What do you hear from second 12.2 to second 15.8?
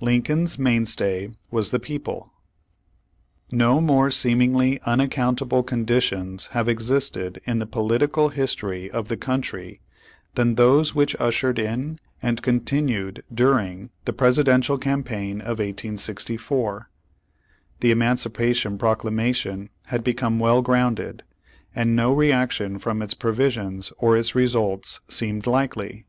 and continued during the Presidential campaign of